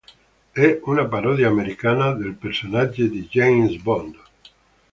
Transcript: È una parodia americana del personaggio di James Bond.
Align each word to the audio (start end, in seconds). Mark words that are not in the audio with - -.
È 0.51 0.79
una 0.85 1.05
parodia 1.05 1.47
americana 1.49 2.13
del 2.15 2.33
personaggio 2.33 3.05
di 3.05 3.27
James 3.27 3.79
Bond. 3.79 4.17